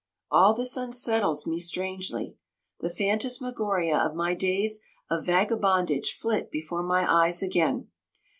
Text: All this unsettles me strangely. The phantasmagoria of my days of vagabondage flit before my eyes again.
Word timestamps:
All 0.31 0.55
this 0.55 0.77
unsettles 0.77 1.45
me 1.45 1.59
strangely. 1.59 2.35
The 2.79 2.89
phantasmagoria 2.89 3.95
of 3.99 4.15
my 4.15 4.33
days 4.33 4.81
of 5.11 5.27
vagabondage 5.27 6.17
flit 6.19 6.49
before 6.49 6.81
my 6.81 7.05
eyes 7.07 7.43
again. 7.43 7.87